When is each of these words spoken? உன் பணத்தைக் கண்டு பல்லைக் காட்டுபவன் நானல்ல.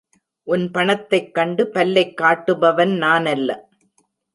உன் 0.43 0.71
பணத்தைக் 0.71 1.33
கண்டு 1.33 1.67
பல்லைக் 1.67 2.17
காட்டுபவன் 2.21 2.93
நானல்ல. 3.01 3.59